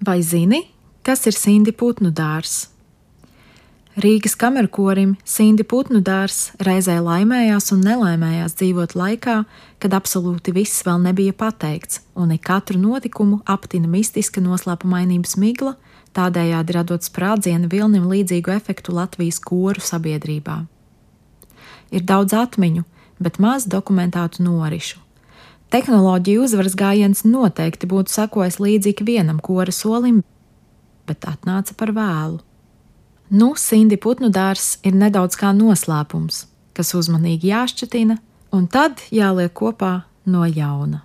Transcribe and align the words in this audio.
Vai 0.00 0.22
zini, 0.22 0.62
kas 1.04 1.26
ir 1.28 1.34
Sindi 1.36 1.74
putnu 1.76 2.08
dārs? 2.08 2.70
Rīgas 4.00 4.32
kamerkorim 4.40 5.10
Sindi 5.28 5.60
putnu 5.60 6.00
dārs 6.00 6.54
reizē 6.64 6.94
laimējās 7.04 7.68
un 7.74 7.82
nelaimējās 7.84 8.54
dzīvot 8.56 8.94
laikā, 8.96 9.34
kad 9.76 9.96
absolūti 9.98 10.54
viss 10.56 10.86
vēl 10.86 11.02
nebija 11.04 11.34
pateikts, 11.36 12.00
un 12.16 12.32
ik 12.32 12.46
katru 12.48 12.80
notikumu 12.80 13.42
aptina 13.44 13.92
mistiska 13.92 14.40
noslēpumainības 14.40 15.36
migla, 15.36 15.74
tādējādi 16.16 16.78
radot 16.78 17.04
sprādzienu 17.04 17.68
vilnim 17.68 18.08
līdzīgu 18.08 18.56
efektu 18.56 18.96
Latvijas 18.96 19.36
koru 19.44 19.84
sabiedrībā. 19.84 20.62
Ir 21.92 22.08
daudz 22.08 22.32
atmiņu, 22.40 22.88
bet 23.20 23.36
maz 23.36 23.68
dokumentētu 23.68 24.48
norišu. 24.48 25.09
Tehnoloģija 25.70 26.42
uzvaras 26.42 26.74
gājiens 26.74 27.20
noteikti 27.22 27.86
būtu 27.86 28.10
sakojis 28.10 28.58
līdzi 28.58 28.90
ikvienam 28.90 29.36
kora 29.38 29.70
solim, 29.70 30.24
bet 31.06 31.28
atnāca 31.30 31.76
par 31.78 31.92
vēlu. 31.94 32.40
Nu, 33.30 33.52
Sindi 33.54 33.94
putnu 33.94 34.32
dārs 34.34 34.80
ir 34.82 34.96
nedaudz 34.98 35.38
kā 35.38 35.52
noslēpums, 35.54 36.42
kas 36.74 36.90
uzmanīgi 36.98 37.52
jāšķetina 37.52 38.18
un 38.50 38.66
tad 38.66 38.98
jāliek 39.14 39.54
kopā 39.54 39.92
no 40.26 40.42
jauna. 40.50 41.04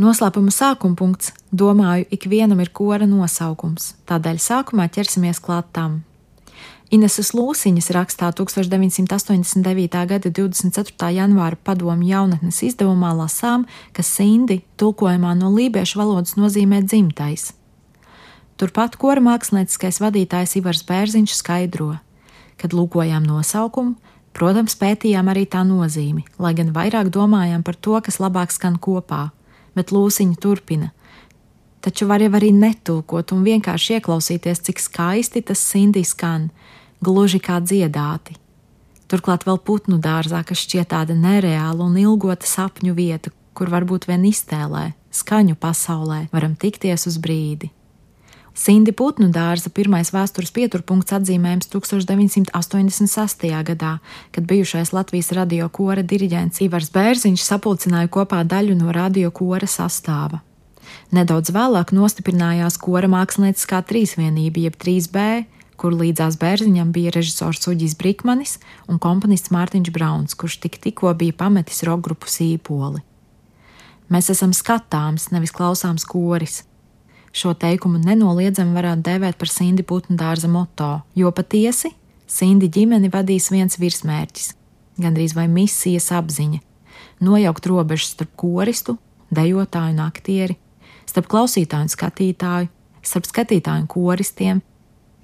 Noslēpuma 0.00 0.50
sākuma 0.50 0.96
punkts, 0.96 1.34
domāju, 1.52 2.08
ikvienam 2.16 2.64
ir 2.64 2.72
kora 2.72 3.04
nosaukums, 3.06 3.92
tādēļ 4.08 4.40
sākumā 4.40 4.88
ķersimies 4.96 5.44
klāt 5.44 5.68
tam. 5.76 6.00
Ineses 6.94 7.32
Lūsiņas 7.34 7.88
rakstā 7.96 8.28
1989. 8.36 10.04
gada 10.06 10.30
24. 10.30 11.10
janvāra 11.16 11.56
padomu 11.56 12.06
jaunatnes 12.06 12.60
izdevumā 12.68 13.10
lasām, 13.16 13.64
ka 13.96 14.04
Sindi 14.06 14.60
tulkojumā 14.78 15.32
no 15.38 15.50
lībiešu 15.54 15.98
valodas 15.98 16.36
nozīmē 16.38 16.84
dzimtais. 16.84 17.52
Turpat 18.60 18.94
kora 19.00 19.22
mākslinieckais 19.24 19.98
vadītājs 19.98 20.54
Ivars 20.60 20.84
Bērziņš 20.86 21.34
skaidro, 21.40 21.96
kad 22.60 22.76
lūkojām 22.76 23.24
nosaukumu, 23.26 23.96
protams, 24.36 24.76
pētījām 24.78 25.30
arī 25.32 25.48
tā 25.50 25.64
nozīmi, 25.66 26.22
lai 26.38 26.52
gan 26.54 26.70
vairāk 26.74 27.10
domājām 27.14 27.64
par 27.66 27.74
to, 27.74 27.98
kas 28.04 28.20
labāk 28.22 28.54
skan 28.54 28.78
kopā, 28.78 29.32
bet 29.74 29.90
Lūsiņa 29.90 30.38
turpina. 30.38 30.92
Taču 31.84 32.06
var 32.08 32.22
jau 32.24 32.30
arī 32.32 32.48
netulkot 32.56 33.34
un 33.36 33.42
vienkārši 33.44 33.98
ieklausīties, 33.98 34.62
cik 34.64 34.80
skaisti 34.80 35.42
tas 35.44 35.60
Sindi 35.60 36.00
skan, 36.08 36.48
gluži 37.04 37.42
kā 37.44 37.58
dziedāti. 37.60 38.38
Turklāt 39.12 39.44
vēl 39.44 39.60
putnu 39.60 39.98
dārzā, 40.00 40.40
kas 40.48 40.62
šķiet 40.64 40.94
tāda 40.94 41.12
nereāla 41.12 41.84
un 41.84 41.98
ilgota 42.00 42.48
sapņu 42.48 42.96
vieta, 42.96 43.32
kur 43.52 43.68
varbūt 43.68 44.08
vien 44.08 44.24
iztēlē, 44.24 44.94
skaņu 45.12 45.58
pasaulē 45.60 46.24
varam 46.32 46.56
tikties 46.56 47.04
uz 47.10 47.20
brīdi. 47.20 47.68
Sindi 48.54 48.94
putnu 48.94 49.28
dārza 49.34 49.68
pirmais 49.74 50.12
vēstures 50.14 50.54
pieturpunkts 50.54 51.16
atzīmējams 51.18 51.68
1986. 51.74 53.44
gadā, 53.66 53.96
kad 54.32 54.48
bijušais 54.48 54.94
Latvijas 54.94 55.32
radio 55.34 55.68
kora 55.68 56.06
diriģents 56.06 56.62
Ivars 56.64 56.88
Bērziņš 56.94 57.44
sapulcināja 57.44 58.08
kopā 58.14 58.40
daļu 58.46 58.78
no 58.78 58.94
radio 58.94 59.34
kora 59.34 59.68
sastāva. 59.68 60.40
Nedaudz 61.14 61.52
vēlāk 61.54 61.92
nostiprinājās 61.94 62.78
kora 62.80 63.08
mākslinieckā 63.10 63.80
trīsvienība, 63.88 64.66
jeb 64.66 64.78
3B, 64.80 65.46
kur 65.76 65.94
līdzās 65.96 66.36
bērziņam 66.40 66.92
bija 66.94 67.12
režisors 67.14 67.66
Uģis 67.70 67.96
Brīsmanis 67.98 68.58
un 68.88 69.00
komponists 69.02 69.52
Mārtiņš 69.54 69.90
Brauns, 69.94 70.36
kurš 70.38 70.60
tik 70.64 70.78
tikko 70.82 71.14
bija 71.18 71.34
pametis 71.44 71.82
roka 71.86 72.08
grupu 72.08 72.30
sīpoli. 72.30 73.02
Mēs 74.12 74.30
esam 74.30 74.52
skatāms, 74.54 75.30
nevis 75.32 75.54
klausāms 75.54 76.04
koris. 76.06 76.62
Šo 77.34 77.54
teikumu 77.58 77.98
nenoliedzami 77.98 78.76
varētu 78.76 79.02
dēvēt 79.08 79.38
par 79.40 79.50
Sindi 79.50 79.82
putnu 79.82 80.14
dārza 80.20 80.50
moto, 80.50 81.00
jo 81.18 81.32
patiesi 81.34 81.90
Sindi 82.30 82.70
ģimeni 82.72 83.10
vadīs 83.12 83.50
viens 83.52 83.76
virsmērķis, 83.78 84.52
gandrīz 85.02 85.34
vai 85.36 85.48
misijas 85.48 86.12
apziņa- 86.14 86.60
nojaukt 87.26 87.66
robežas 87.66 88.14
starp 88.14 88.30
koristu, 88.36 88.98
dejotāju 89.34 89.92
un 89.92 90.00
aktieri, 90.00 90.56
starp 91.14 91.30
klausītāju 91.30 91.86
un 91.86 91.94
skatītāju, 91.94 92.70
starp 93.06 93.30
skatītāju 93.30 93.86
un 93.86 93.90
koristiem, 93.90 94.62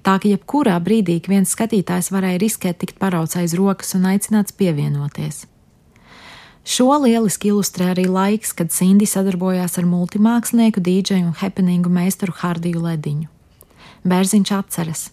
Tā 0.01 0.15
ka 0.17 0.25
jebkurā 0.25 0.79
brīdī 0.81 1.19
viens 1.29 1.51
skatītājs 1.53 2.09
varēja 2.09 2.39
riskēt 2.41 2.79
tikt 2.81 2.97
parauts 2.97 3.37
aiz 3.37 3.53
rokas 3.53 3.93
un 3.93 4.07
aicināts 4.09 4.55
pievienoties. 4.57 5.45
Šo 6.65 6.95
lieliski 7.03 7.51
ilustrē 7.51 7.91
arī 7.93 8.07
laiks, 8.09 8.53
kad 8.57 8.73
Cindy 8.73 9.05
sadarbojās 9.09 9.77
ar 9.77 9.85
multimākslinieku, 9.89 10.81
dīdžeju 10.81 11.29
un 11.29 11.37
happeningu 11.37 11.89
meistaru 11.93 12.33
Hardiju 12.37 12.81
Lediņu. 12.81 13.29
Bērziņš 14.05 14.53
atceras, 14.57 15.07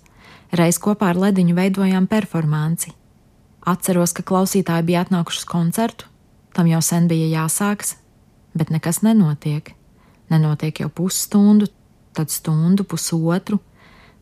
reiz 0.56 0.80
kopā 0.80 1.12
ar 1.12 1.20
Lediņu 1.20 1.56
veidojām 1.56 2.08
performanci. 2.08 2.94
Atceros, 3.68 4.16
ka 4.16 4.24
klausītāji 4.24 4.88
bija 4.88 5.04
atnākuši 5.04 5.44
uz 5.44 5.48
koncertu, 5.48 6.08
tam 6.56 6.68
jau 6.68 6.80
sen 6.84 7.08
bija 7.12 7.28
jāsākas, 7.42 7.98
bet 8.56 8.72
nekas 8.72 9.02
nenotiek. 9.04 9.74
Nenotiek 10.28 10.82
jau 10.82 10.90
pusstundu, 10.92 11.70
tad 12.12 12.32
stundu, 12.32 12.84
pusotru, 12.84 13.60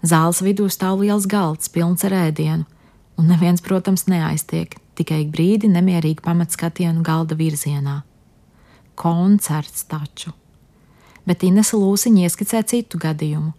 Zāles 0.07 0.43
vidū 0.45 0.69
stāv 0.71 1.01
liels 1.03 1.27
galds, 1.27 1.71
pilns 1.73 2.05
ar 2.07 2.15
ēdienu, 2.29 2.67
un 3.17 3.31
neviens, 3.31 3.63
protams, 3.65 4.05
neaiztiek, 4.11 4.77
tikai 4.99 5.25
brīdi 5.33 5.71
nemierīgi 5.73 6.23
pamat 6.25 6.53
skatienu 6.55 7.03
galda 7.05 7.37
virzienā. 7.39 8.03
Koncerts 8.97 9.87
taču. 9.89 10.33
Bet 11.27 11.43
Inese 11.43 11.79
Lūsiņa 11.81 12.27
ieskicē 12.29 12.63
citu 12.69 13.01
gadījumu. 13.03 13.55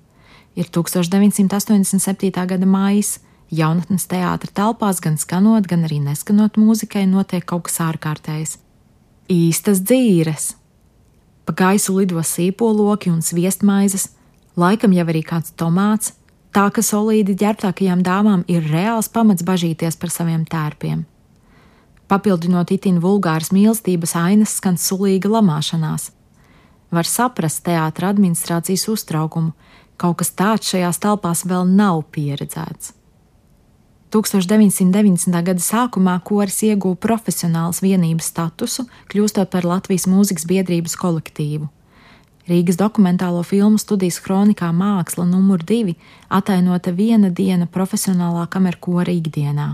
Ir 0.57 0.69
1987. 0.73 2.31
gada 2.31 2.69
maijs, 2.69 3.17
jaunatnes 3.53 4.07
teātra 4.09 4.53
telpās 4.53 5.01
gan 5.03 5.17
skanot, 5.19 5.67
gan 5.67 5.83
arī 5.85 5.99
neskanot 6.05 6.57
mūzikai 6.57 7.05
notiek 7.09 7.45
kaut 7.45 7.67
kas 7.67 7.81
ārkārtējs. 7.89 8.57
Īstas 9.27 9.83
dzīves! 9.83 10.53
Pa 11.47 11.55
gaisu 11.55 11.95
lido 11.95 12.19
sīpoloki 12.19 13.09
un 13.09 13.23
sviestmaizes, 13.23 14.09
laikam 14.59 14.91
jau 14.93 15.07
arī 15.07 15.23
kāds 15.23 15.55
tomāts, 15.55 16.11
Tā 16.57 16.71
ka 16.73 16.81
solīdi 16.81 17.35
ģērbtākajām 17.37 17.99
dāmām 18.01 18.41
ir 18.49 18.63
reāls 18.65 19.11
pamats 19.13 19.45
bažīties 19.45 19.93
par 20.01 20.09
saviem 20.09 20.41
tērpiem. 20.49 21.03
Papildinot 22.09 22.71
itin 22.73 22.97
vulgāras 23.03 23.51
mīlestības 23.53 24.15
ainas, 24.17 24.55
skan 24.57 24.79
sulīga 24.81 25.29
lamāšanās. 25.35 26.07
Var 26.89 27.09
saprast 27.11 27.61
teātra 27.67 28.09
administrācijas 28.09 28.87
uztraukumu, 28.89 29.53
kaut 30.01 30.17
kas 30.23 30.33
tāds 30.33 30.73
šajās 30.73 30.97
telpās 31.03 31.45
vēl 31.45 31.69
nav 31.77 32.05
pieredzēts. 32.15 32.96
1990. 34.11 35.41
gada 35.43 35.59
sākumā 35.59 36.13
koris 36.23 36.61
ieguva 36.63 36.95
profesionāls 36.95 37.81
vienības 37.83 38.29
statusu, 38.31 38.85
kļūstot 39.11 39.51
par 39.51 39.67
Latvijas 39.67 40.07
mūzikas 40.07 40.47
biedrības 40.47 40.95
kolektīvu. 40.95 41.67
Rīgas 42.47 42.77
dokumentālo 42.79 43.41
filmu 43.43 43.75
studijas 43.75 44.21
kronikā 44.23 44.69
Māksla 44.71 45.25
numur 45.27 45.59
divi 45.67 45.97
atainota 46.31 46.93
viena 46.95 47.27
diena 47.27 47.67
profesionālā 47.67 48.45
kamerkora 48.47 49.11
ikdienā. 49.11 49.67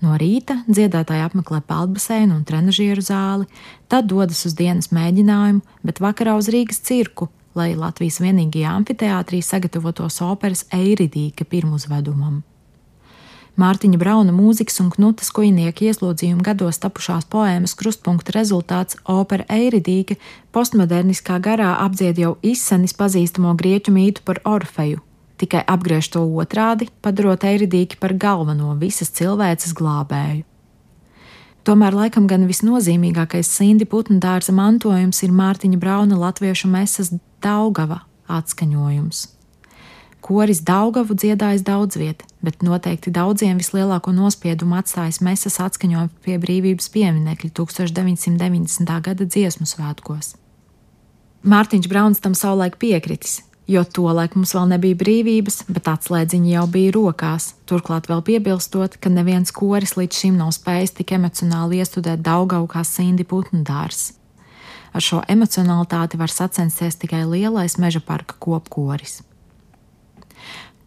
No 0.00 0.16
rīta 0.16 0.62
dziedātāji 0.64 1.26
apmeklē 1.26 1.60
peldbaseinu 1.68 2.38
un 2.38 2.46
trenižieru 2.48 3.04
zāli, 3.04 3.44
tad 3.92 4.08
dodas 4.08 4.46
uz 4.48 4.56
dienas 4.56 4.88
mēģinājumu, 4.96 5.60
bet 5.84 6.00
vakarā 6.00 6.38
uz 6.40 6.48
Rīgas 6.48 6.80
cirku, 6.88 7.28
lai 7.52 7.74
Latvijas 7.76 8.22
vienīgajā 8.24 8.72
amfiteātrī 8.78 9.42
sagatavotos 9.44 10.22
operas 10.24 10.64
Eiridīka 10.72 11.44
pirmuzvedumam. 11.44 12.40
Mārtiņa 13.60 13.98
Brauna 14.00 14.32
mūzikas 14.32 14.78
un 14.80 14.88
Knutas 14.94 15.28
Kujnieka 15.36 15.84
ieslodzījuma 15.90 16.44
gados 16.46 16.78
tapušās 16.80 17.26
poēmas 17.28 17.74
krustpunkta 17.76 18.32
rezultāts 18.32 18.96
opera 19.04 19.44
Eiridīga 19.52 20.16
postmoderniskā 20.54 21.36
garā 21.44 21.74
apdzied 21.84 22.20
jau 22.22 22.36
izsenis 22.46 22.94
pazīstamo 22.96 23.52
grieķu 23.58 23.92
mītu 23.92 24.24
par 24.24 24.40
Orfeju, 24.48 25.02
tikai 25.42 25.64
apgriež 25.74 26.08
to 26.14 26.22
otrādi, 26.40 26.88
padarot 27.04 27.44
Eiridīgu 27.44 27.98
par 28.00 28.14
galveno 28.16 28.76
visas 28.80 29.12
cilvēces 29.18 29.74
glābēju. 29.76 30.46
Tomēr 31.68 31.98
laikam 31.98 32.30
gan 32.30 32.46
visnozīmīgākais 32.48 33.50
Sindi 33.58 33.84
putnu 33.84 34.16
dārza 34.22 34.54
mantojums 34.56 35.20
ir 35.26 35.36
Mārtiņa 35.36 35.82
Brauna 35.82 36.16
latviešu 36.22 36.70
mesas 36.72 37.12
Daugava 37.44 38.06
atskaņojums. 38.40 39.39
Koris 40.20 40.60
Daugavu 40.60 41.14
dziedājis 41.16 41.64
daudz 41.64 41.96
viet, 41.96 42.22
bet 42.44 42.60
noteikti 42.62 43.12
daudziem 43.14 43.58
vislielāko 43.60 44.12
nospiedumu 44.12 44.76
atstājis 44.76 45.22
mesas 45.24 45.56
atskaņojumi 45.64 46.24
pie 46.24 46.36
brīvības 46.40 46.90
pieminekļa 46.92 47.50
1990. 47.56 48.96
gada 49.06 49.26
dziesmu 49.26 49.68
svētkos. 49.68 50.34
Mārtiņš 51.40 51.88
Brauns 51.88 52.20
tam 52.20 52.36
savulaik 52.36 52.76
piekritis, 52.76 53.38
jo 53.70 53.80
tolaik 53.96 54.36
mums 54.36 54.52
vēl 54.52 54.68
nebija 54.74 54.98
brīvības, 55.00 55.62
bet 55.72 55.88
atslēdziņi 55.88 56.52
jau 56.52 56.66
bija 56.68 56.92
rokās, 56.98 57.54
turklāt 57.70 58.10
vēl 58.12 58.20
piebilstot, 58.26 58.98
ka 59.00 59.12
neviens 59.12 59.54
koris 59.56 59.96
līdz 59.96 60.20
šim 60.20 60.36
nav 60.36 60.52
spējis 60.52 60.98
tik 61.00 61.14
emocionāli 61.16 61.80
iestudēt 61.80 62.20
Daugavu 62.26 62.68
kā 62.68 62.84
Sindi 62.84 63.24
Putnu 63.24 63.64
dārs. 63.64 64.10
Ar 64.92 65.00
šo 65.00 65.22
emocionalitāti 65.30 66.18
var 66.20 66.28
sacensties 66.28 66.98
tikai 67.00 67.22
lielais 67.24 67.78
meža 67.78 68.02
parka 68.04 68.36
kopkoris. 68.42 69.22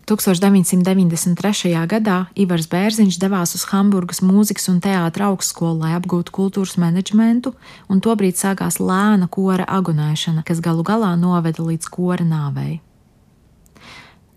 1993. 0.03 1.71
gadā 1.87 2.17
Ivars 2.35 2.67
Bērziņš 2.67 3.17
devās 3.21 3.55
uz 3.55 3.63
Hamburgas 3.71 4.19
mūzikas 4.19 4.67
un 4.71 4.81
teātra 4.83 5.29
augstskolu, 5.31 5.79
lai 5.85 5.93
apgūtu 5.95 6.33
kultūras 6.35 6.75
menedžmentu, 6.81 7.53
un 7.87 8.03
tobrīd 8.03 8.35
sākās 8.35 8.81
lēna 8.83 9.29
kora 9.31 9.63
agonēšana, 9.63 10.43
kas 10.43 10.59
galu 10.59 10.83
galā 10.83 11.13
noveda 11.19 11.63
līdz 11.63 11.87
kora 11.87 12.27
nāvei. 12.27 12.81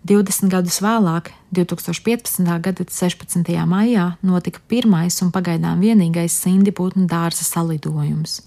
20 0.07 0.47
gadus 0.47 0.79
vēlāk, 0.79 1.33
2015. 1.51 2.47
gada 2.63 2.87
16. 2.87 3.55
maijā, 3.67 4.13
notika 4.23 4.63
pirmais 4.71 5.19
un 5.19 5.35
pagaidām 5.35 5.83
vienīgais 5.83 6.31
Sindi 6.31 6.71
putnu 6.71 7.09
dārza 7.11 7.43
salidojums 7.43 8.46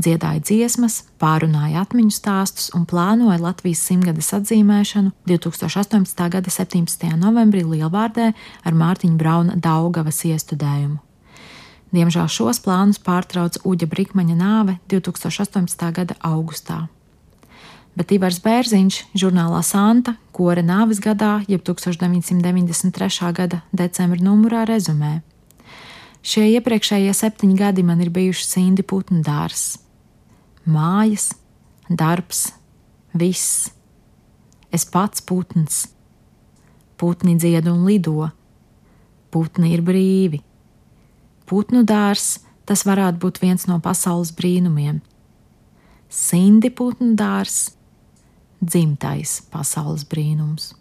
dziedāja 0.00 0.42
dziesmas, 0.44 1.04
pārunāja 1.20 1.84
atmiņu 1.84 2.14
stāstus 2.14 2.70
un 2.76 2.86
plānoja 2.88 3.38
Latvijas 3.42 3.82
simtgades 3.86 4.32
atzīmēšanu 4.36 5.12
2018. 5.28 6.24
gada 6.36 6.50
17. 6.50 7.10
novembrī 7.20 7.64
Lielvārdē 7.64 8.32
ar 8.64 8.80
Mārtiņa 8.82 9.20
Brauna 9.20 9.56
Daugavas 9.56 10.22
iestudējumu. 10.28 11.00
Diemžēl 11.90 12.28
šos 12.30 12.62
plānus 12.62 13.00
pārtrauca 13.02 13.64
Uģa 13.66 13.88
Brikmaņa 13.90 14.36
nāve 14.38 14.78
2018. 14.92 15.90
gada 15.96 16.14
augustā. 16.22 16.84
Bet 17.98 18.12
Ivars 18.14 18.38
Bērziņš, 18.44 19.00
žurnālā 19.18 19.64
Santa, 19.66 20.14
kora 20.30 20.62
nāves 20.62 21.02
gadā, 21.02 21.40
jeb 21.50 21.64
1993. 21.66 23.32
gada 23.34 23.64
decembra 23.74 24.22
numurā 24.22 24.62
rezumē. 24.70 25.18
Šie 26.20 26.50
iepriekšējie 26.56 27.12
septiņi 27.16 27.54
gadi 27.56 27.84
man 27.86 28.02
ir 28.04 28.10
bijuši 28.12 28.44
Sindi 28.46 28.84
putnu 28.84 29.22
dārzs 29.24 29.78
mājas, 30.70 31.32
darbs, 31.88 32.52
viss. 33.12 33.70
Es 34.70 34.84
pats 34.86 35.20
putns. 35.20 35.88
Putni 37.00 37.36
dzied 37.40 37.66
un 37.66 37.86
lido, 37.88 38.28
putni 39.32 39.72
ir 39.74 39.82
brīvi. 39.82 40.42
Putnu 41.48 41.82
dārs 41.82 42.38
tas 42.68 42.84
varētu 42.86 43.18
būt 43.18 43.40
viens 43.42 43.66
no 43.66 43.80
pasaules 43.82 44.30
brīnumiem. 44.36 45.00
Sindi 46.10 46.70
putnu 46.70 47.16
dārs, 47.18 47.72
dzimtais 48.60 49.40
pasaules 49.50 50.04
brīnums. 50.06 50.74